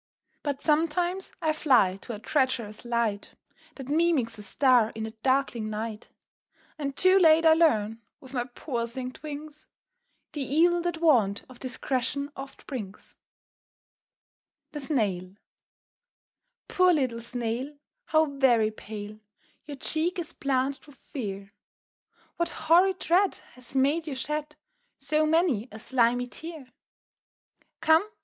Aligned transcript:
_"]But 0.41 0.63
sometimes 0.63 1.31
I 1.43 1.53
fly 1.53 1.97
to 1.97 2.15
a 2.15 2.17
treacherous 2.17 2.83
light, 2.83 3.35
That 3.75 3.87
mimics 3.87 4.39
a 4.39 4.41
star 4.41 4.91
in 4.95 5.05
a 5.05 5.11
darkling 5.21 5.69
night; 5.69 6.09
And 6.79 6.97
too 6.97 7.19
late 7.19 7.45
I 7.45 7.53
learn, 7.53 8.01
with 8.19 8.33
my 8.33 8.45
poor 8.45 8.87
singed 8.87 9.21
wings, 9.21 9.67
The 10.33 10.41
evil 10.41 10.81
that 10.81 10.97
want 11.01 11.43
of 11.47 11.59
discretion 11.59 12.31
oft 12.35 12.65
brings. 12.65 13.15
[Illustration: 14.73 14.97
"How 14.97 15.03
very 15.03 15.19
pale."] 15.19 15.25
THE 15.27 15.27
SNAIL. 15.29 15.35
POOR 16.67 16.93
little 16.93 17.21
Snail, 17.21 17.77
How 18.05 18.25
very 18.25 18.71
pale, 18.71 19.19
Your 19.67 19.77
cheek 19.77 20.17
is 20.17 20.33
blanched 20.33 20.87
with 20.87 20.97
fear! 21.13 21.51
What 22.37 22.49
horrid 22.49 22.97
dread 22.97 23.35
Has 23.53 23.75
made 23.75 24.07
you 24.07 24.15
shed 24.15 24.55
So 24.97 25.27
many 25.27 25.69
a 25.71 25.77
slimy 25.77 26.25
tear? 26.25 26.69
Come! 27.81 28.09